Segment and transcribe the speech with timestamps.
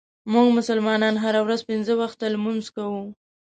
[0.31, 3.01] مونږ مسلمانان هره ورځ پنځه وخته لمونځ کوو.